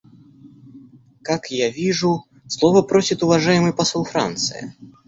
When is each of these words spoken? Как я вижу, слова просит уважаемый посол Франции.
Как 1.21 1.51
я 1.51 1.69
вижу, 1.69 2.25
слова 2.47 2.81
просит 2.81 3.21
уважаемый 3.21 3.71
посол 3.71 4.03
Франции. 4.03 4.73